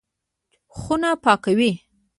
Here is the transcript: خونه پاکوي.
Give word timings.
خونه 0.77 1.09
پاکوي. 1.23 1.71